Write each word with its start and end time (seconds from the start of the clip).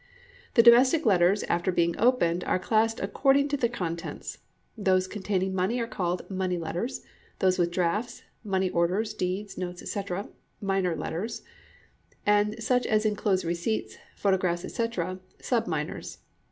The 0.55 0.63
domestic 0.63 1.05
letters, 1.05 1.43
after 1.43 1.71
being 1.71 1.93
opened, 1.99 2.43
are 2.45 2.57
classed 2.57 2.99
according 2.99 3.49
to 3.49 3.57
their 3.57 3.69
contents. 3.69 4.39
Those 4.75 5.05
containing 5.07 5.53
money 5.53 5.79
are 5.79 5.85
called 5.85 6.27
"Money 6.27 6.57
Letters;" 6.57 7.05
those 7.37 7.59
with 7.59 7.69
drafts, 7.69 8.23
money 8.43 8.71
orders, 8.71 9.13
deeds, 9.13 9.59
notes, 9.59 9.83
etc., 9.83 10.27
"Minor 10.59 10.95
Letters;" 10.95 11.43
and 12.25 12.55
such 12.63 12.87
as 12.87 13.05
inclose 13.05 13.45
receipts, 13.45 13.97
photographs, 14.15 14.65
etc., 14.65 15.19
"Sub 15.39 15.67
Minors." 15.67 16.17